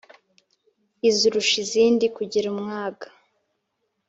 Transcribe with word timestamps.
Izirusha 1.09 1.55
izindi 1.63 2.05
kugira 2.15 2.47
umwaga 2.53 3.07